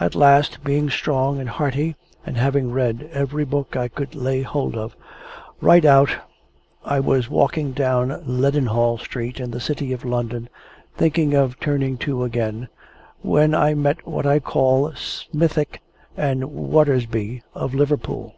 [0.00, 1.94] At last, being strong and hearty,
[2.26, 4.96] and having read every book I could lay hold of,
[5.60, 6.10] right out,
[6.84, 10.48] I was walking down Leadenhall Street in the City of London,
[10.96, 12.66] thinking of turning to again,
[13.22, 15.80] when I met what I call Smithick
[16.16, 18.34] and Watersby of Liverpool.